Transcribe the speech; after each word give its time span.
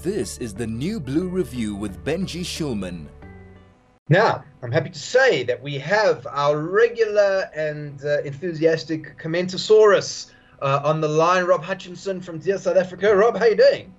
This 0.00 0.38
is 0.38 0.54
the 0.54 0.66
New 0.66 0.98
Blue 0.98 1.28
Review 1.28 1.76
with 1.76 2.02
Benji 2.04 2.40
Schulman. 2.40 3.06
Now, 4.08 4.42
I'm 4.62 4.72
happy 4.72 4.90
to 4.90 4.98
say 4.98 5.44
that 5.44 5.62
we 5.62 5.78
have 5.78 6.26
our 6.28 6.58
regular 6.58 7.48
and 7.54 8.02
uh, 8.04 8.22
enthusiastic 8.22 9.16
Commentosaurus 9.18 10.32
uh, 10.60 10.80
on 10.82 11.00
the 11.00 11.08
line, 11.08 11.44
Rob 11.44 11.62
Hutchinson 11.62 12.20
from 12.20 12.38
Dear 12.38 12.58
South 12.58 12.76
Africa. 12.76 13.14
Rob, 13.14 13.36
how 13.36 13.44
are 13.44 13.48
you 13.50 13.56
doing? 13.56 13.94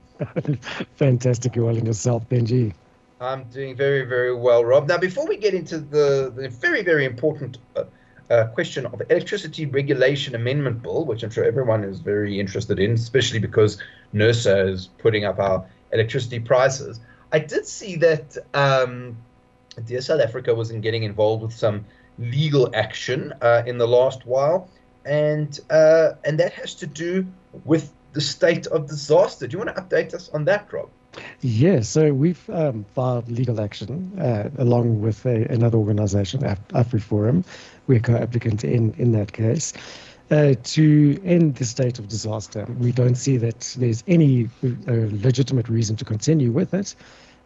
Fantastic. 0.95 1.55
You're 1.55 1.65
well 1.65 1.77
in 1.77 1.85
yourself, 1.85 2.27
Benji. 2.27 2.73
I'm 3.21 3.45
doing 3.45 3.75
very, 3.75 4.01
very 4.01 4.35
well, 4.35 4.65
Rob. 4.65 4.89
Now, 4.89 4.97
before 4.97 5.25
we 5.25 5.37
get 5.37 5.53
into 5.53 5.79
the, 5.79 6.33
the 6.35 6.49
very, 6.49 6.83
very 6.83 7.05
important 7.05 7.59
uh, 7.77 7.85
uh, 8.29 8.47
question 8.47 8.85
of 8.87 8.97
the 8.97 9.09
electricity 9.11 9.67
regulation 9.67 10.35
amendment 10.35 10.81
bill, 10.81 11.05
which 11.05 11.23
I'm 11.23 11.29
sure 11.29 11.45
everyone 11.45 11.83
is 11.83 11.99
very 11.99 12.39
interested 12.39 12.79
in, 12.79 12.91
especially 12.91 13.39
because 13.39 13.81
NERSA 14.13 14.69
is 14.69 14.89
putting 14.97 15.23
up 15.23 15.39
our 15.39 15.65
electricity 15.93 16.39
prices. 16.39 16.99
I 17.31 17.39
did 17.39 17.65
see 17.65 17.95
that 17.97 18.37
um, 18.53 19.17
Dear 19.85 20.01
South 20.01 20.21
Africa 20.21 20.53
was 20.53 20.71
in 20.71 20.81
getting 20.81 21.03
involved 21.03 21.43
with 21.43 21.53
some 21.53 21.85
legal 22.19 22.69
action 22.75 23.33
uh, 23.41 23.63
in 23.65 23.77
the 23.77 23.87
last 23.87 24.25
while, 24.25 24.69
and 25.05 25.59
uh, 25.69 26.11
and 26.25 26.39
that 26.39 26.53
has 26.53 26.75
to 26.75 26.87
do 26.87 27.25
with 27.65 27.91
the 28.13 28.21
state 28.21 28.67
of 28.67 28.87
disaster. 28.87 29.47
Do 29.47 29.57
you 29.57 29.63
want 29.63 29.75
to 29.75 29.81
update 29.81 30.13
us 30.13 30.29
on 30.29 30.45
that, 30.45 30.71
Rob? 30.71 30.89
Yeah, 31.41 31.81
so 31.81 32.13
we've 32.13 32.49
um, 32.49 32.85
filed 32.95 33.29
legal 33.29 33.61
action 33.61 34.19
uh, 34.19 34.49
along 34.57 35.01
with 35.01 35.25
a, 35.25 35.45
another 35.51 35.77
organisation, 35.77 36.43
Af- 36.43 36.67
AfriForum. 36.69 37.45
We're 37.87 37.99
co-applicant 37.99 38.63
in 38.63 38.93
in 38.97 39.11
that 39.13 39.33
case. 39.33 39.73
Uh, 40.33 40.55
to 40.63 41.21
end 41.23 41.53
the 41.57 41.65
state 41.65 41.99
of 41.99 42.07
disaster. 42.07 42.65
We 42.79 42.91
don't 42.91 43.13
see 43.13 43.37
that 43.37 43.75
there's 43.77 44.03
any 44.07 44.49
uh, 44.63 45.05
legitimate 45.27 45.69
reason 45.69 45.95
to 45.97 46.05
continue 46.05 46.51
with 46.51 46.73
it, 46.73 46.95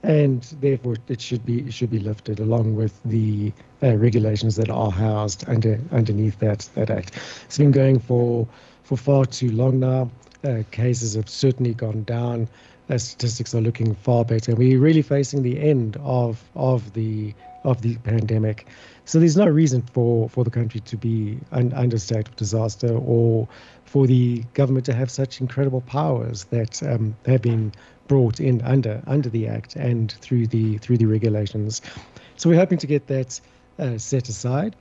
and 0.03 0.41
therefore 0.61 0.95
it 1.09 1.19
should 1.19 1.45
be 1.45 1.67
it 1.67 1.73
should 1.73 1.91
be 1.91 1.99
lifted 1.99 2.39
along 2.39 2.77
with 2.77 2.97
the 3.03 3.52
uh, 3.83 3.97
regulations 3.97 4.55
that 4.55 4.69
are 4.69 4.89
housed 4.89 5.44
under 5.49 5.77
underneath 5.91 6.39
that 6.39 6.69
that 6.75 6.89
act. 6.89 7.11
It's 7.44 7.57
been 7.57 7.71
going 7.71 7.99
for 7.99 8.47
for 8.83 8.95
far 8.95 9.25
too 9.25 9.51
long 9.51 9.81
now. 9.81 10.09
Uh, 10.45 10.63
cases 10.72 11.16
have 11.16 11.27
certainly 11.27 11.73
gone 11.73 12.05
down. 12.05 12.47
Uh, 12.89 12.97
statistics 12.97 13.53
are 13.53 13.59
looking 13.59 13.95
far 13.95 14.23
better. 14.23 14.55
We're 14.55 14.79
really 14.79 15.01
facing 15.01 15.44
the 15.44 15.59
end 15.59 15.97
of 16.03 16.41
of 16.55 16.94
the 16.94 17.33
of 17.66 17.81
the 17.81 17.97
pandemic. 17.97 18.66
So 19.08 19.19
there's 19.19 19.38
no 19.38 19.47
reason 19.47 19.83
for, 19.94 20.27
for 20.27 20.44
the 20.44 20.50
country 20.50 20.81
to 20.81 20.97
be 20.97 21.39
un, 21.53 21.72
under 21.72 21.97
state 21.97 22.27
of 22.27 22.36
disaster 22.36 22.94
or 22.94 23.47
for 23.86 24.05
the 24.05 24.44
government 24.53 24.86
to 24.88 24.94
have 24.94 25.09
such 25.09 25.39
incredible 25.39 25.80
powers 25.80 26.44
that 26.50 26.83
um, 26.83 27.16
have 27.25 27.41
been 27.41 27.72
brought 28.09 28.41
in 28.41 28.61
under 28.63 29.02
under 29.08 29.30
the 29.30 29.47
act 29.47 29.78
and 29.78 30.11
through 30.11 30.47
the 30.47 30.78
through 30.80 30.97
the 30.97 31.05
regulations. 31.05 31.81
So 32.35 32.50
we're 32.50 32.59
hoping 32.59 32.80
to 32.80 32.88
get 32.88 33.08
that 33.08 33.39
uh, 33.80 33.97
set 33.97 34.28
aside 34.28 34.75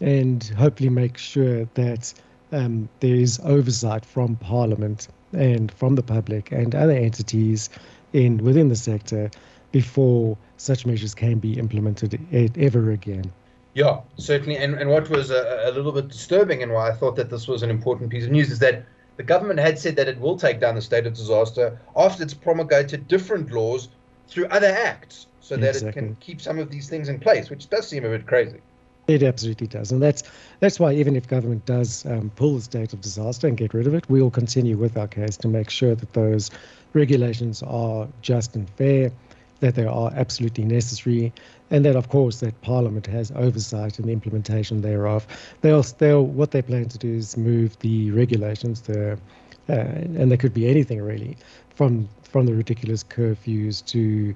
and 0.00 0.44
hopefully 0.56 0.88
make 0.88 1.18
sure 1.18 1.64
that 1.74 2.14
um, 2.52 2.88
there 3.00 3.16
is 3.16 3.40
oversight 3.42 4.04
from 4.04 4.36
Parliament 4.36 5.08
and 5.32 5.72
from 5.72 5.96
the 5.96 6.04
public 6.04 6.52
and 6.52 6.72
other 6.76 6.92
entities 6.92 7.68
in 8.12 8.44
within 8.44 8.68
the 8.68 8.76
sector 8.76 9.28
before 9.72 10.38
such 10.56 10.86
measures 10.86 11.16
can 11.16 11.40
be 11.40 11.58
implemented 11.58 12.20
ever 12.56 12.92
again. 12.92 13.32
Yeah, 13.74 14.00
certainly. 14.18 14.58
And, 14.58 14.74
and 14.74 14.90
what 14.90 15.08
was 15.08 15.30
a, 15.30 15.62
a, 15.64 15.70
little 15.70 15.92
bit 15.92 16.08
disturbing 16.08 16.62
and 16.62 16.72
why 16.72 16.90
I 16.90 16.92
thought 16.92 17.16
that 17.16 17.30
this 17.30 17.48
was 17.48 17.62
an 17.62 17.70
important 17.70 18.10
piece 18.10 18.24
of 18.24 18.30
news 18.30 18.50
is 18.50 18.58
that 18.58 18.84
the 19.16 19.22
government 19.22 19.60
had 19.60 19.78
said 19.78 19.96
that 19.96 20.08
it 20.08 20.18
will 20.18 20.36
take 20.36 20.60
down 20.60 20.74
the 20.74 20.82
state 20.82 21.06
of 21.06 21.14
disaster 21.14 21.78
after 21.96 22.22
it's 22.22 22.34
promulgated 22.34 23.08
different 23.08 23.50
laws 23.50 23.88
through 24.28 24.46
other 24.46 24.68
acts 24.68 25.26
so 25.40 25.56
that 25.56 25.68
exactly. 25.68 25.88
it 25.88 25.92
can 25.92 26.16
keep 26.16 26.40
some 26.40 26.58
of 26.58 26.70
these 26.70 26.88
things 26.88 27.08
in 27.08 27.18
place, 27.18 27.50
which 27.50 27.68
does 27.68 27.88
seem 27.88 28.04
a 28.04 28.08
bit 28.08 28.26
crazy. 28.26 28.58
It 29.08 29.22
absolutely 29.24 29.66
does, 29.66 29.90
and 29.90 30.00
that's 30.00 30.22
that's 30.60 30.78
why 30.78 30.92
even 30.92 31.16
if 31.16 31.26
government 31.26 31.66
does 31.66 32.06
um, 32.06 32.30
pull 32.36 32.54
the 32.54 32.60
state 32.60 32.92
of 32.92 33.00
disaster 33.00 33.48
and 33.48 33.56
get 33.56 33.74
rid 33.74 33.88
of 33.88 33.94
it, 33.94 34.08
we 34.08 34.22
will 34.22 34.30
continue 34.30 34.76
with 34.76 34.96
our 34.96 35.08
case 35.08 35.36
to 35.38 35.48
make 35.48 35.70
sure 35.70 35.96
that 35.96 36.12
those 36.12 36.52
regulations 36.92 37.64
are 37.64 38.06
just 38.20 38.54
and 38.54 38.70
fair, 38.70 39.10
that 39.62 39.76
they 39.76 39.86
are 39.86 40.12
absolutely 40.14 40.64
necessary, 40.64 41.32
and 41.70 41.84
that 41.84 41.96
of 41.96 42.08
course 42.08 42.40
that 42.40 42.60
Parliament 42.62 43.06
has 43.06 43.30
oversight 43.36 43.98
in 43.98 44.06
the 44.06 44.12
implementation 44.12 44.82
thereof. 44.82 45.26
They'll, 45.60 45.84
they'll 45.98 46.26
what 46.26 46.50
they 46.50 46.62
plan 46.62 46.88
to 46.88 46.98
do 46.98 47.14
is 47.14 47.36
move 47.36 47.78
the 47.78 48.10
regulations, 48.10 48.82
the 48.82 49.12
uh, 49.68 49.72
and 49.72 50.28
there 50.30 50.36
could 50.36 50.52
be 50.52 50.68
anything 50.68 51.00
really, 51.00 51.36
from 51.76 52.08
from 52.24 52.46
the 52.46 52.54
ridiculous 52.54 53.04
curfews 53.04 53.84
to 53.86 54.34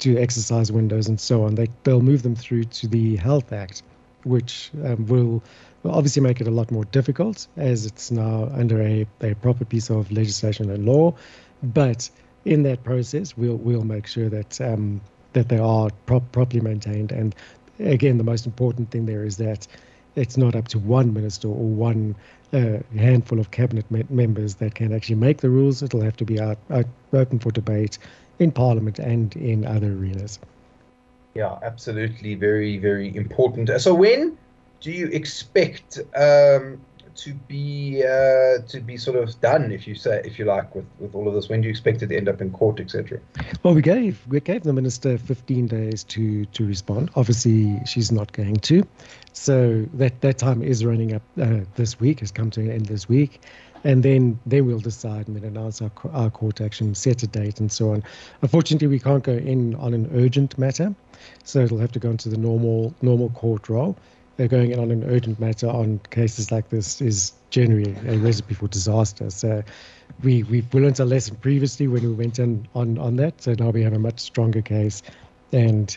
to 0.00 0.18
exercise 0.18 0.72
windows 0.72 1.06
and 1.06 1.20
so 1.20 1.44
on. 1.44 1.54
They 1.54 1.68
they'll 1.84 2.02
move 2.02 2.22
them 2.24 2.34
through 2.34 2.64
to 2.64 2.88
the 2.88 3.14
Health 3.16 3.52
Act, 3.52 3.84
which 4.24 4.72
um, 4.84 5.06
will 5.06 5.40
will 5.84 5.92
obviously 5.92 6.22
make 6.22 6.40
it 6.40 6.48
a 6.48 6.50
lot 6.50 6.72
more 6.72 6.84
difficult 6.86 7.46
as 7.56 7.86
it's 7.86 8.10
now 8.10 8.50
under 8.52 8.82
a, 8.82 9.06
a 9.20 9.34
proper 9.34 9.64
piece 9.64 9.88
of 9.88 10.10
legislation 10.10 10.68
and 10.68 10.84
law, 10.84 11.14
but 11.62 12.10
in 12.44 12.62
that 12.64 12.84
process, 12.84 13.36
we'll 13.36 13.56
we'll 13.56 13.84
make 13.84 14.06
sure 14.06 14.28
that 14.28 14.60
um, 14.60 15.00
that 15.32 15.48
they 15.48 15.58
are 15.58 15.90
properly 16.06 16.60
maintained. 16.60 17.12
And 17.12 17.34
again, 17.78 18.18
the 18.18 18.24
most 18.24 18.46
important 18.46 18.90
thing 18.90 19.06
there 19.06 19.24
is 19.24 19.36
that 19.38 19.66
it's 20.16 20.36
not 20.36 20.54
up 20.54 20.68
to 20.68 20.78
one 20.78 21.12
minister 21.12 21.48
or 21.48 21.54
one 21.54 22.14
uh, 22.52 22.78
handful 22.96 23.40
of 23.40 23.50
cabinet 23.50 23.90
me- 23.90 24.04
members 24.10 24.56
that 24.56 24.74
can 24.74 24.92
actually 24.92 25.16
make 25.16 25.38
the 25.40 25.50
rules. 25.50 25.82
It'll 25.82 26.02
have 26.02 26.16
to 26.18 26.24
be 26.24 26.40
out, 26.40 26.58
out, 26.70 26.86
open 27.12 27.38
for 27.38 27.50
debate 27.50 27.98
in 28.38 28.52
Parliament 28.52 28.98
and 28.98 29.34
in 29.36 29.66
other 29.66 29.92
arenas. 29.92 30.38
Yeah, 31.34 31.58
absolutely, 31.62 32.36
very 32.36 32.78
very 32.78 33.14
important. 33.16 33.70
So 33.80 33.94
when 33.94 34.38
do 34.80 34.92
you 34.92 35.08
expect? 35.08 35.98
Um, 36.14 36.80
to 37.16 37.34
be 37.34 38.02
uh, 38.02 38.58
to 38.68 38.80
be 38.80 38.96
sort 38.96 39.16
of 39.16 39.40
done, 39.40 39.72
if 39.72 39.86
you 39.86 39.94
say, 39.94 40.22
if 40.24 40.38
you 40.38 40.44
like, 40.44 40.74
with, 40.74 40.86
with 40.98 41.14
all 41.14 41.28
of 41.28 41.34
this? 41.34 41.48
When 41.48 41.60
do 41.60 41.66
you 41.66 41.70
expect 41.70 42.02
it 42.02 42.08
to 42.08 42.16
end 42.16 42.28
up 42.28 42.40
in 42.40 42.50
court, 42.50 42.80
etc.? 42.80 43.20
Well, 43.62 43.74
we 43.74 43.82
gave 43.82 44.26
we 44.28 44.40
gave 44.40 44.62
the 44.62 44.72
minister 44.72 45.18
15 45.18 45.66
days 45.66 46.04
to 46.04 46.44
to 46.46 46.66
respond. 46.66 47.10
Obviously, 47.16 47.80
she's 47.86 48.10
not 48.10 48.32
going 48.32 48.56
to, 48.56 48.86
so 49.32 49.86
that 49.94 50.20
that 50.20 50.38
time 50.38 50.62
is 50.62 50.84
running 50.84 51.14
up 51.14 51.22
uh, 51.40 51.60
this 51.76 52.00
week. 52.00 52.20
Has 52.20 52.30
come 52.30 52.50
to 52.52 52.60
an 52.60 52.70
end 52.70 52.86
this 52.86 53.08
week. 53.08 53.40
And 53.86 54.02
then, 54.02 54.40
then 54.46 54.64
we'll 54.64 54.80
decide 54.80 55.28
and 55.28 55.36
then 55.36 55.44
announce 55.44 55.82
our, 55.82 55.90
our 56.12 56.30
court 56.30 56.62
action, 56.62 56.94
set 56.94 57.22
a 57.22 57.26
date, 57.26 57.60
and 57.60 57.70
so 57.70 57.92
on. 57.92 58.02
Unfortunately, 58.40 58.88
we 58.88 58.98
can't 58.98 59.22
go 59.22 59.34
in 59.34 59.74
on 59.74 59.92
an 59.92 60.10
urgent 60.14 60.56
matter, 60.56 60.94
so 61.42 61.58
it'll 61.58 61.76
have 61.76 61.92
to 61.92 61.98
go 61.98 62.08
into 62.08 62.30
the 62.30 62.38
normal 62.38 62.94
normal 63.02 63.28
court 63.28 63.68
roll 63.68 63.94
going 64.36 64.72
in 64.72 64.78
on 64.78 64.90
an 64.90 65.04
urgent 65.04 65.38
matter 65.38 65.68
on 65.68 66.00
cases 66.10 66.50
like 66.50 66.68
this 66.68 67.00
is 67.00 67.32
generally 67.50 67.96
a 68.06 68.18
recipe 68.18 68.54
for 68.54 68.68
disaster. 68.68 69.30
So 69.30 69.62
we 70.22 70.42
we've 70.42 70.72
learned 70.74 71.00
a 71.00 71.04
lesson 71.04 71.36
previously 71.36 71.86
when 71.86 72.02
we 72.02 72.12
went 72.12 72.38
in 72.38 72.66
on 72.74 72.98
on 72.98 73.16
that. 73.16 73.40
So 73.42 73.54
now 73.54 73.70
we 73.70 73.82
have 73.82 73.92
a 73.92 73.98
much 73.98 74.20
stronger 74.20 74.62
case, 74.62 75.02
and 75.52 75.96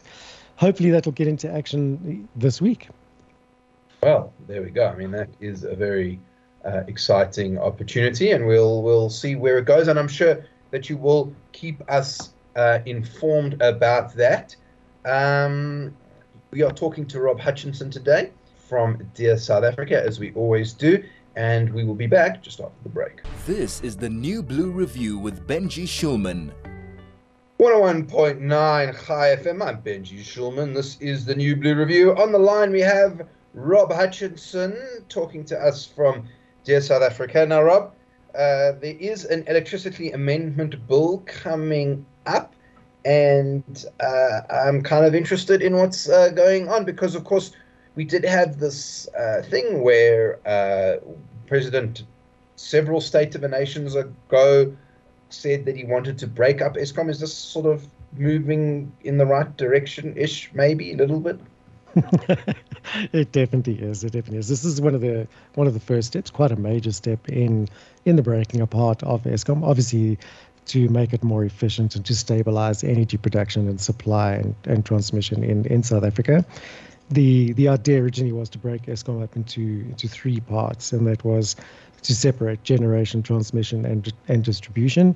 hopefully 0.55 0.91
that'll 0.91 1.11
get 1.11 1.27
into 1.27 1.51
action 1.51 2.27
this 2.35 2.61
week. 2.61 2.89
Well, 4.03 4.33
there 4.47 4.61
we 4.61 4.69
go. 4.69 4.87
I 4.87 4.95
mean, 4.95 5.11
that 5.11 5.29
is 5.39 5.63
a 5.63 5.75
very 5.75 6.19
uh, 6.63 6.83
exciting 6.87 7.57
opportunity, 7.57 8.31
and 8.31 8.45
we'll 8.45 8.83
we'll 8.83 9.09
see 9.09 9.35
where 9.35 9.57
it 9.57 9.65
goes. 9.65 9.87
And 9.87 9.97
I'm 9.97 10.07
sure 10.07 10.45
that 10.71 10.89
you 10.89 10.97
will 10.97 11.33
keep 11.53 11.81
us 11.89 12.31
uh, 12.55 12.79
informed 12.85 13.61
about 13.61 14.13
that. 14.15 14.55
Um, 15.05 15.95
we 16.51 16.61
are 16.61 16.71
talking 16.71 17.05
to 17.07 17.19
Rob 17.19 17.39
Hutchinson 17.39 17.91
today 17.91 18.31
from 18.55 19.09
Dear 19.13 19.37
South 19.37 19.63
Africa, 19.63 20.01
as 20.01 20.19
we 20.19 20.31
always 20.33 20.73
do, 20.73 21.03
and 21.35 21.71
we 21.73 21.83
will 21.83 21.95
be 21.95 22.07
back 22.07 22.41
just 22.41 22.59
after 22.59 22.75
the 22.83 22.89
break. 22.89 23.21
This 23.45 23.81
is 23.81 23.97
the 23.97 24.09
New 24.09 24.41
Blue 24.41 24.71
Review 24.71 25.17
with 25.17 25.45
Benji 25.45 25.83
Schulman. 25.83 26.51
101.9 27.59 29.07
Chai 29.07 29.35
FM. 29.35 29.65
I'm 29.65 29.81
Benji 29.81 30.19
Schulman. 30.19 30.73
This 30.73 30.97
is 31.01 31.25
the 31.25 31.35
New 31.35 31.55
Blue 31.55 31.75
Review. 31.75 32.15
On 32.15 32.31
the 32.31 32.39
line, 32.39 32.71
we 32.71 32.81
have 32.81 33.27
Rob 33.53 33.91
Hutchinson 33.91 34.77
talking 35.09 35.43
to 35.45 35.59
us 35.59 35.85
from 35.85 36.27
Dear 36.63 36.81
South 36.81 37.01
Africa. 37.01 37.45
Now, 37.45 37.63
Rob, 37.63 37.93
uh, 38.35 38.73
there 38.79 38.95
is 38.99 39.25
an 39.25 39.43
electricity 39.47 40.11
amendment 40.11 40.87
bill 40.87 41.23
coming 41.25 42.05
up 42.25 42.53
and 43.07 43.85
uh, 44.01 44.41
I'm 44.49 44.83
kind 44.83 45.05
of 45.05 45.15
interested 45.15 45.61
in 45.61 45.77
what's 45.77 46.09
uh, 46.09 46.27
going 46.29 46.67
on 46.67 46.83
because, 46.83 47.15
of 47.15 47.23
course, 47.23 47.51
we 47.95 48.03
did 48.03 48.25
have 48.25 48.59
this 48.59 49.07
uh, 49.17 49.41
thing 49.43 49.81
where 49.81 50.39
uh, 50.45 50.97
President 51.47 52.03
several 52.57 52.99
state 52.99 53.33
of 53.33 53.39
the 53.39 53.47
nations 53.47 53.95
ago 53.95 54.75
said 55.29 55.63
that 55.65 55.77
he 55.77 55.85
wanted 55.85 56.17
to 56.17 56.27
break 56.27 56.61
up 56.61 56.75
Eskom. 56.75 57.09
Is 57.09 57.21
this 57.21 57.33
sort 57.33 57.65
of 57.65 57.87
moving 58.17 58.91
in 59.05 59.17
the 59.17 59.25
right 59.25 59.55
direction 59.55 60.13
ish, 60.17 60.51
maybe 60.53 60.91
a 60.91 60.97
little 60.97 61.21
bit? 61.21 61.39
it 63.13 63.31
definitely 63.31 63.75
is. 63.75 64.03
It 64.03 64.11
definitely 64.11 64.39
is. 64.39 64.49
This 64.49 64.65
is 64.65 64.81
one 64.81 64.93
of 64.93 64.99
the 64.99 65.29
one 65.55 65.65
of 65.65 65.73
the 65.73 65.79
first 65.79 66.09
steps, 66.09 66.29
quite 66.29 66.51
a 66.51 66.57
major 66.57 66.91
step 66.91 67.29
in 67.29 67.69
in 68.03 68.17
the 68.17 68.21
breaking 68.21 68.59
apart 68.59 69.01
of 69.03 69.23
Eskom. 69.23 69.63
Obviously, 69.63 70.19
to 70.67 70.89
make 70.89 71.13
it 71.13 71.23
more 71.23 71.43
efficient 71.43 71.95
and 71.95 72.05
to 72.05 72.15
stabilize 72.15 72.83
energy 72.83 73.17
production 73.17 73.67
and 73.67 73.79
supply 73.79 74.33
and, 74.33 74.55
and 74.65 74.85
transmission 74.85 75.43
in, 75.43 75.65
in 75.65 75.83
South 75.83 76.03
Africa. 76.03 76.45
The 77.09 77.53
the 77.53 77.69
idea 77.69 78.03
originally 78.03 78.33
was 78.33 78.49
to 78.49 78.57
break 78.57 78.87
Eskom 78.87 79.23
up 79.23 79.35
into 79.35 79.61
into 79.61 80.07
three 80.07 80.41
parts, 80.41 80.91
and 80.91 81.07
that 81.07 81.23
was 81.23 81.55
to 82.01 82.13
separate 82.15 82.63
generation, 82.63 83.23
transmission, 83.23 83.85
and 83.85 84.11
and 84.27 84.43
distribution. 84.43 85.15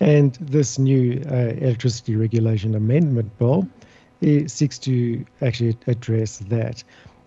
And 0.00 0.34
this 0.40 0.78
new 0.78 1.22
uh, 1.30 1.54
electricity 1.58 2.16
regulation 2.16 2.74
amendment 2.74 3.36
bill 3.38 3.68
seeks 4.46 4.78
to 4.78 5.24
actually 5.42 5.76
address 5.86 6.38
that. 6.48 6.82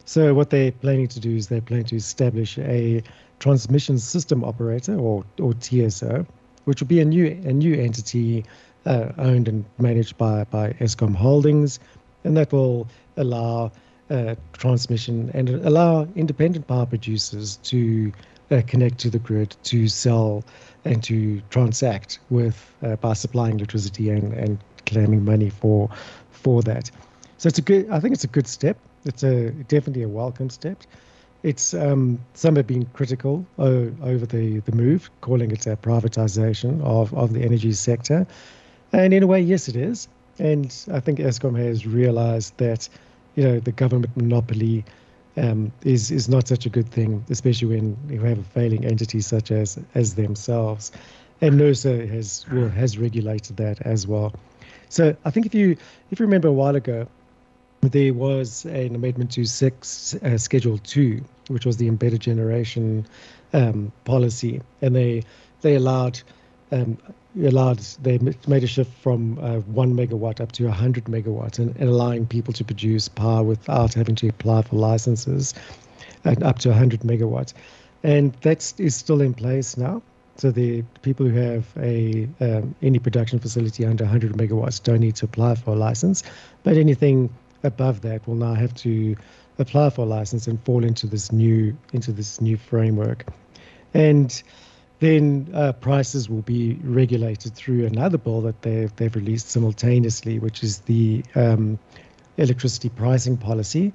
So 0.05 0.33
what 0.33 0.49
they're 0.49 0.71
planning 0.71 1.07
to 1.09 1.19
do 1.19 1.35
is 1.35 1.47
they're 1.47 1.61
planning 1.61 1.85
to 1.87 1.95
establish 1.95 2.57
a 2.57 3.03
transmission 3.39 3.99
system 3.99 4.43
operator 4.43 4.97
or 4.97 5.25
or 5.39 5.53
TSO, 5.53 6.25
which 6.67 6.81
will 6.81 6.87
be 6.87 6.99
a 6.99 7.05
new 7.05 7.25
a 7.45 7.53
new 7.53 7.73
entity 7.75 8.45
uh, 8.85 9.09
owned 9.17 9.47
and 9.47 9.65
managed 9.79 10.17
by 10.17 10.43
by 10.45 10.73
Eskom 10.79 11.15
Holdings, 11.15 11.79
and 12.23 12.35
that 12.37 12.51
will 12.51 12.87
allow 13.15 13.71
uh, 14.09 14.35
transmission 14.53 15.31
and 15.33 15.49
allow 15.49 16.07
independent 16.15 16.67
power 16.67 16.85
producers 16.85 17.57
to 17.63 18.11
uh, 18.51 18.61
connect 18.67 18.97
to 18.99 19.09
the 19.09 19.19
grid 19.19 19.55
to 19.63 19.87
sell 19.87 20.43
and 20.85 21.03
to 21.03 21.41
transact 21.49 22.19
with 22.29 22.73
uh, 22.83 22.95
by 22.97 23.13
supplying 23.13 23.55
electricity 23.57 24.09
and, 24.09 24.33
and 24.33 24.57
claiming 24.85 25.23
money 25.23 25.49
for 25.49 25.89
for 26.31 26.61
that. 26.63 26.91
So 27.37 27.47
it's 27.47 27.59
a 27.59 27.61
good. 27.61 27.89
I 27.89 27.99
think 27.99 28.13
it's 28.13 28.23
a 28.25 28.27
good 28.29 28.47
step. 28.47 28.77
It's 29.05 29.23
a 29.23 29.51
definitely 29.51 30.03
a 30.03 30.09
welcome 30.09 30.49
step. 30.49 30.83
It's 31.43 31.73
um, 31.73 32.19
some 32.33 32.55
have 32.55 32.67
been 32.67 32.85
critical 32.87 33.45
o- 33.59 33.91
over 34.03 34.25
the, 34.25 34.59
the 34.59 34.71
move, 34.75 35.09
calling 35.21 35.51
it 35.51 35.65
a 35.67 35.75
privatization 35.77 36.83
of, 36.83 37.13
of 37.13 37.33
the 37.33 37.41
energy 37.43 37.71
sector. 37.73 38.25
And 38.91 39.13
in 39.13 39.23
a 39.23 39.27
way, 39.27 39.41
yes, 39.41 39.67
it 39.67 39.75
is. 39.75 40.07
And 40.39 40.75
I 40.91 40.99
think 40.99 41.19
Eskom 41.19 41.57
has 41.57 41.85
realized 41.85 42.57
that, 42.57 42.89
you 43.35 43.43
know, 43.43 43.59
the 43.59 43.71
government 43.71 44.15
monopoly 44.15 44.83
um, 45.37 45.71
is 45.83 46.11
is 46.11 46.27
not 46.27 46.47
such 46.47 46.65
a 46.65 46.69
good 46.69 46.89
thing, 46.89 47.23
especially 47.29 47.67
when 47.67 47.97
you 48.09 48.19
have 48.21 48.39
a 48.39 48.43
failing 48.43 48.85
entity 48.85 49.21
such 49.21 49.51
as 49.51 49.77
as 49.95 50.15
themselves. 50.15 50.91
And 51.41 51.59
NERSA 51.59 52.09
has 52.09 52.45
well, 52.51 52.69
has 52.69 52.97
regulated 52.97 53.57
that 53.57 53.81
as 53.81 54.07
well. 54.07 54.33
So 54.89 55.15
I 55.25 55.29
think 55.31 55.45
if 55.45 55.53
you 55.53 55.77
if 56.11 56.19
you 56.19 56.25
remember 56.25 56.47
a 56.47 56.53
while 56.53 56.75
ago, 56.75 57.07
there 57.91 58.13
was 58.13 58.65
an 58.65 58.95
amendment 58.95 59.31
to 59.31 59.45
six 59.45 60.15
uh, 60.15 60.37
Schedule 60.37 60.77
Two, 60.79 61.23
which 61.47 61.65
was 61.65 61.77
the 61.77 61.87
embedded 61.87 62.21
generation 62.21 63.05
um, 63.53 63.91
policy, 64.05 64.61
and 64.81 64.95
they 64.95 65.23
they 65.61 65.75
allowed 65.75 66.21
um, 66.71 66.97
allowed 67.43 67.79
they 68.01 68.17
made 68.47 68.63
a 68.63 68.67
shift 68.67 68.91
from 69.01 69.37
uh, 69.39 69.59
one 69.59 69.93
megawatt 69.95 70.41
up 70.41 70.51
to 70.53 70.65
100 70.65 71.05
megawatts 71.05 71.59
and, 71.59 71.75
and, 71.77 71.89
allowing 71.89 72.25
people 72.25 72.53
to 72.53 72.63
produce 72.63 73.07
power 73.07 73.43
without 73.43 73.93
having 73.93 74.15
to 74.15 74.27
apply 74.27 74.61
for 74.63 74.75
licenses 74.75 75.53
and 76.23 76.43
up 76.43 76.59
to 76.59 76.69
100 76.69 77.01
megawatts. 77.01 77.53
And 78.03 78.33
that 78.41 78.73
is 78.79 78.95
still 78.95 79.21
in 79.21 79.33
place 79.33 79.77
now. 79.77 80.01
So 80.37 80.51
the 80.51 80.83
people 81.01 81.27
who 81.27 81.39
have 81.39 81.65
a 81.77 82.27
um, 82.39 82.75
any 82.81 82.99
production 82.99 83.39
facility 83.39 83.85
under 83.85 84.03
100 84.03 84.33
megawatts 84.33 84.81
don't 84.81 84.99
need 84.99 85.15
to 85.15 85.25
apply 85.25 85.55
for 85.55 85.71
a 85.71 85.75
license. 85.75 86.23
But 86.63 86.77
anything 86.77 87.29
above 87.63 88.01
that 88.01 88.27
will 88.27 88.35
now 88.35 88.53
have 88.53 88.73
to 88.73 89.15
apply 89.59 89.89
for 89.89 90.01
a 90.01 90.05
license 90.05 90.47
and 90.47 90.63
fall 90.63 90.83
into 90.83 91.07
this 91.07 91.31
new 91.31 91.77
into 91.93 92.11
this 92.11 92.39
new 92.41 92.57
framework 92.57 93.25
and 93.93 94.43
then 94.99 95.49
uh, 95.53 95.73
prices 95.73 96.29
will 96.29 96.41
be 96.41 96.79
regulated 96.83 97.53
through 97.53 97.85
another 97.85 98.17
bill 98.17 98.41
that 98.41 98.61
they've, 98.63 98.95
they've 98.95 99.15
released 99.15 99.49
simultaneously, 99.49 100.39
which 100.39 100.63
is 100.63 100.79
the 100.81 101.23
um, 101.35 101.77
electricity 102.37 102.89
pricing 102.89 103.37
policy. 103.37 103.93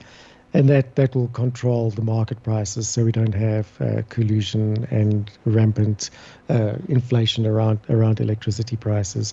And 0.54 0.68
that, 0.68 0.96
that 0.96 1.14
will 1.14 1.28
control 1.28 1.90
the 1.90 2.02
market 2.02 2.42
prices 2.42 2.86
so 2.86 3.04
we 3.04 3.12
don't 3.12 3.34
have 3.34 3.80
uh, 3.80 4.02
collusion 4.10 4.86
and 4.90 5.30
rampant 5.46 6.10
uh, 6.50 6.74
inflation 6.88 7.46
around, 7.46 7.80
around 7.88 8.20
electricity 8.20 8.76
prices. 8.76 9.32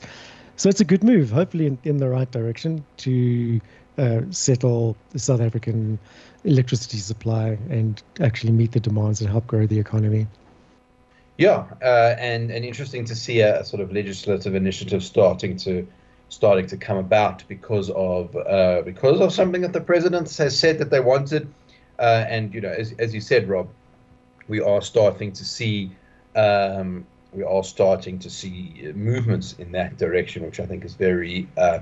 So 0.60 0.68
it's 0.68 0.82
a 0.82 0.86
good 0.86 1.06
move, 1.06 1.30
hopefully 1.30 1.68
in, 1.68 1.78
in 1.86 1.98
the 2.00 2.10
right 2.10 2.30
direction 2.30 2.84
to 2.98 3.62
uh, 3.98 4.20
settle 4.30 4.98
the 5.12 5.20
South 5.20 5.40
African 5.40 5.98
electricity 6.44 6.98
supply 6.98 7.58
and 7.70 8.04
actually 8.20 8.52
meet 8.52 8.74
the 8.74 8.82
demands 8.82 9.22
and 9.22 9.30
help 9.30 9.48
grow 9.48 9.66
the 9.68 9.80
economy. 9.80 10.28
Yeah, 11.38 11.64
uh, 11.82 12.16
and 12.20 12.52
and 12.52 12.66
interesting 12.66 13.06
to 13.06 13.16
see 13.16 13.40
a, 13.40 13.62
a, 13.62 13.64
sort 13.64 13.82
of 13.82 13.94
legislative 13.94 14.54
initiative 14.54 15.02
starting 15.02 15.56
to 15.60 15.88
starting 16.28 16.68
to 16.68 16.76
come 16.76 16.98
about 16.98 17.42
because 17.48 17.90
of 17.92 18.36
uh, 18.36 18.82
because 18.82 19.22
of 19.22 19.32
something 19.32 19.62
that 19.62 19.72
the 19.72 19.80
president 19.80 20.36
has 20.36 20.60
said 20.60 20.78
that 20.80 20.90
they 20.90 21.00
wanted, 21.00 21.48
uh, 22.00 22.26
and 22.28 22.54
you 22.54 22.60
know, 22.60 22.76
as 22.78 22.94
as 23.00 23.14
you 23.14 23.22
said, 23.22 23.48
Rob, 23.48 23.70
we 24.50 24.60
are 24.60 24.82
starting 24.82 25.32
to 25.32 25.46
see 25.46 25.90
um, 26.36 27.06
we 27.34 27.44
are 27.44 27.64
starting 27.64 28.20
to 28.20 28.30
see 28.30 28.92
movements 28.96 29.54
in 29.54 29.72
that 29.74 29.98
direction, 29.98 30.44
which 30.44 30.60
I 30.60 30.66
think 30.66 30.86
is 30.86 30.96
very 30.96 31.48
uh, 31.58 31.80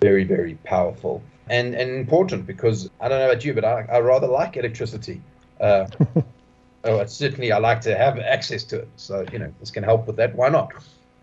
very 0.00 0.24
very 0.24 0.54
powerful 0.64 1.22
and 1.48 1.74
and 1.74 1.90
important 1.90 2.46
because 2.46 2.90
I 3.00 3.08
don't 3.08 3.18
know 3.18 3.30
about 3.30 3.44
you, 3.44 3.54
but 3.54 3.64
I, 3.64 3.86
I 3.90 4.00
rather 4.00 4.26
like 4.26 4.56
electricity. 4.56 5.20
Uh, 5.60 5.86
oh, 6.84 7.04
certainly 7.06 7.52
I 7.52 7.58
like 7.58 7.80
to 7.82 7.96
have 7.96 8.18
access 8.18 8.64
to 8.64 8.80
it. 8.80 8.88
So 8.96 9.24
you 9.32 9.38
know, 9.38 9.52
this 9.60 9.70
can 9.70 9.82
help 9.82 10.06
with 10.06 10.16
that. 10.16 10.34
Why 10.34 10.48
not? 10.48 10.72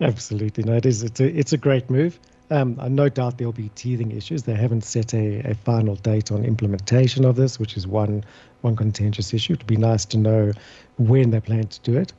Absolutely, 0.01 0.63
no, 0.63 0.73
it 0.73 0.85
is. 0.85 1.03
It's 1.03 1.19
a 1.19 1.25
it's 1.25 1.53
a 1.53 1.57
great 1.57 1.89
move. 1.89 2.19
Um, 2.51 2.79
no 2.89 3.09
doubt 3.09 3.37
there'll 3.37 3.53
be 3.53 3.69
teething 3.69 4.11
issues. 4.11 4.43
They 4.43 4.53
haven't 4.53 4.83
set 4.83 5.13
a, 5.13 5.39
a 5.49 5.55
final 5.55 5.95
date 5.95 6.31
on 6.31 6.45
implementation 6.45 7.25
of 7.25 7.35
this, 7.35 7.59
which 7.59 7.75
is 7.75 7.87
one 7.87 8.23
one 8.61 8.75
contentious 8.75 9.33
issue. 9.33 9.53
It'd 9.53 9.67
be 9.67 9.77
nice 9.77 10.05
to 10.05 10.17
know 10.17 10.51
when 10.97 11.31
they 11.31 11.39
plan 11.39 11.67
to 11.67 11.79
do 11.81 11.97
it, 11.97 12.13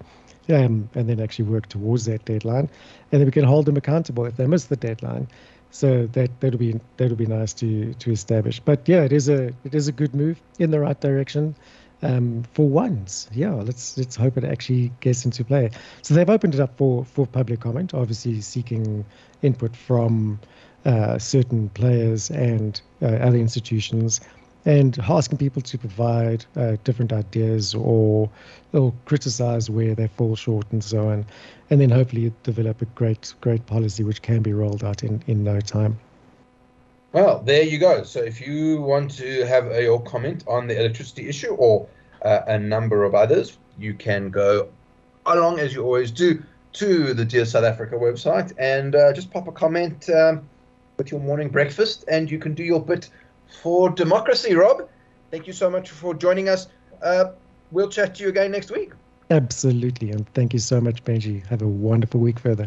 um, 0.49 0.88
and 0.94 1.08
then 1.08 1.20
actually 1.20 1.46
work 1.46 1.69
towards 1.69 2.05
that 2.06 2.25
deadline, 2.25 2.69
and 3.12 3.20
then 3.20 3.25
we 3.25 3.32
can 3.32 3.44
hold 3.44 3.67
them 3.67 3.76
accountable 3.76 4.25
if 4.26 4.37
they 4.37 4.46
miss 4.46 4.64
the 4.64 4.76
deadline. 4.76 5.28
So 5.70 6.06
that 6.12 6.40
that'll 6.40 6.58
be 6.58 6.81
that'll 6.96 7.17
be 7.17 7.26
nice 7.26 7.52
to 7.55 7.94
to 7.94 8.11
establish. 8.11 8.61
But 8.61 8.88
yeah, 8.88 9.02
it 9.02 9.12
is 9.12 9.28
a 9.28 9.52
it 9.64 9.75
is 9.75 9.87
a 9.87 9.93
good 9.93 10.14
move 10.14 10.40
in 10.58 10.70
the 10.70 10.81
right 10.81 11.00
direction 11.00 11.55
um, 12.03 12.45
for 12.53 12.69
once. 12.69 13.29
Yeah, 13.33 13.55
let's 13.55 13.97
let's 13.97 14.17
hope 14.17 14.37
it 14.37 14.45
actually 14.45 14.93
gets 15.01 15.25
into 15.25 15.45
play. 15.45 15.71
So 16.03 16.15
they've 16.15 16.29
opened 16.29 16.55
it 16.55 16.61
up 16.61 16.77
for 16.77 17.05
for 17.05 17.27
public 17.27 17.61
comment, 17.61 17.95
obviously 17.95 18.41
seeking 18.41 19.05
input 19.43 19.75
from 19.77 20.41
uh, 20.85 21.19
certain 21.19 21.69
players 21.71 22.31
and 22.31 22.81
uh, 23.03 23.07
other 23.07 23.38
institutions, 23.38 24.21
and 24.65 24.99
asking 25.09 25.38
people 25.38 25.62
to 25.62 25.79
provide 25.79 26.45
uh, 26.57 26.76
different 26.85 27.12
ideas 27.12 27.75
or 27.75 28.31
or 28.73 28.93
criticize 29.05 29.71
where 29.71 29.95
they 29.95 30.09
fall 30.09 30.37
short 30.37 30.67
and 30.73 30.85
so 30.85 31.09
on, 31.09 31.26
and 31.71 31.81
then 31.81 31.91
hopefully 31.91 32.33
develop 32.43 32.83
a 32.83 32.87
great 32.87 33.35
great 33.41 33.67
policy 33.67 34.05
which 34.05 34.23
can 34.23 34.43
be 34.43 34.53
rolled 34.53 34.85
out 34.85 35.03
in 35.03 35.23
in 35.26 35.43
no 35.45 35.61
time. 35.61 35.99
Well, 37.16 37.38
there 37.38 37.62
you 37.62 37.78
go. 37.78 38.02
So 38.02 38.20
if 38.20 38.46
you 38.46 38.82
want 38.82 39.11
to 39.12 39.46
have 39.46 39.68
a, 39.68 39.82
your 39.82 40.02
comment 40.02 40.44
on 40.46 40.66
the 40.66 40.78
electricity 40.78 41.30
issue 41.30 41.54
or 41.54 41.88
uh, 42.20 42.40
a 42.46 42.58
number 42.58 43.04
of 43.04 43.14
others, 43.14 43.56
you 43.78 43.94
can 43.94 44.28
go 44.28 44.68
along 45.25 45.58
as 45.58 45.73
you 45.73 45.82
always 45.82 46.11
do 46.11 46.42
to 46.75 47.14
the 47.14 47.25
Dear 47.25 47.46
South 47.46 47.64
Africa 47.64 47.94
website 47.94 48.52
and 48.58 48.94
uh, 48.94 49.14
just 49.14 49.30
pop 49.30 49.49
a 49.49 49.52
comment 49.52 50.11
um, 50.11 50.46
with 50.99 51.11
your 51.11 51.20
morning 51.20 51.49
breakfast, 51.49 52.04
and 52.06 52.30
you 52.30 52.38
can 52.38 52.52
do 52.52 52.62
your 52.62 52.85
bit 52.85 53.08
for 53.62 53.88
democracy. 53.88 54.54
Rob, 54.54 54.87
thank 55.30 55.46
you 55.46 55.54
so 55.54 55.70
much 55.70 55.88
for 55.88 56.12
joining 56.12 56.50
us. 56.50 56.68
Uh, 57.00 57.30
we'll 57.70 57.88
chat 57.88 58.16
to 58.16 58.25
you 58.25 58.28
again 58.28 58.50
next 58.50 58.70
week. 58.70 58.92
Absolutely, 59.30 60.11
and 60.11 60.28
thank 60.35 60.52
you 60.52 60.58
so 60.58 60.82
much, 60.82 61.02
Benji. 61.02 61.46
Have 61.46 61.62
a 61.62 61.66
wonderful 61.66 62.20
week 62.20 62.38
further. 62.38 62.66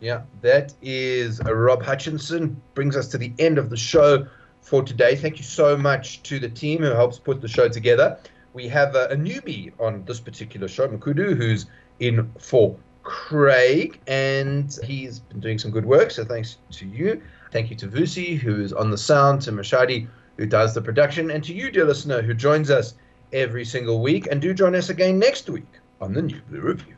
Yeah, 0.00 0.22
that 0.42 0.74
is 0.80 1.40
uh, 1.40 1.54
Rob 1.54 1.82
Hutchinson. 1.82 2.60
Brings 2.74 2.96
us 2.96 3.08
to 3.08 3.18
the 3.18 3.32
end 3.38 3.58
of 3.58 3.70
the 3.70 3.76
show 3.76 4.26
for 4.60 4.82
today. 4.82 5.16
Thank 5.16 5.38
you 5.38 5.44
so 5.44 5.76
much 5.76 6.22
to 6.24 6.38
the 6.38 6.48
team 6.48 6.82
who 6.82 6.90
helps 6.90 7.18
put 7.18 7.40
the 7.40 7.48
show 7.48 7.68
together. 7.68 8.18
We 8.52 8.68
have 8.68 8.94
a, 8.94 9.06
a 9.06 9.16
newbie 9.16 9.72
on 9.80 10.04
this 10.04 10.20
particular 10.20 10.68
show, 10.68 10.88
Makudu, 10.88 11.36
who's 11.36 11.66
in 12.00 12.30
for 12.38 12.76
Craig, 13.02 13.98
and 14.06 14.78
he's 14.84 15.18
been 15.18 15.40
doing 15.40 15.58
some 15.58 15.70
good 15.70 15.86
work. 15.86 16.10
So 16.10 16.24
thanks 16.24 16.58
to 16.72 16.86
you. 16.86 17.22
Thank 17.50 17.70
you 17.70 17.76
to 17.76 17.88
Vusi, 17.88 18.36
who 18.36 18.60
is 18.60 18.72
on 18.72 18.90
the 18.90 18.98
sound, 18.98 19.40
to 19.42 19.52
Mashadi, 19.52 20.06
who 20.36 20.46
does 20.46 20.74
the 20.74 20.82
production, 20.82 21.30
and 21.30 21.42
to 21.44 21.54
you, 21.54 21.70
dear 21.70 21.86
listener, 21.86 22.22
who 22.22 22.34
joins 22.34 22.70
us 22.70 22.94
every 23.32 23.64
single 23.64 24.00
week. 24.02 24.28
And 24.30 24.40
do 24.40 24.52
join 24.54 24.74
us 24.74 24.90
again 24.90 25.18
next 25.18 25.48
week 25.48 25.72
on 26.00 26.12
the 26.12 26.22
New 26.22 26.40
Blue 26.42 26.60
Review. 26.60 26.97